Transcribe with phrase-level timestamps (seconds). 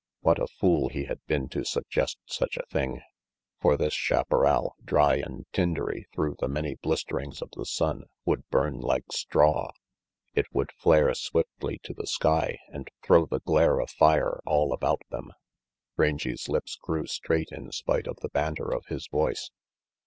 [0.21, 3.01] What a fool he had been to suggest such a thing!
[3.59, 8.79] For this chaparral, dry and tindery through the many blisterings of the sun, would burn
[8.79, 9.69] like straw.
[10.33, 15.03] It would flare swiftly to the sky and throw the glare of fire all about
[15.11, 15.33] them.
[15.97, 19.51] Rangy's lips grew straight in spite of the banter of his voice.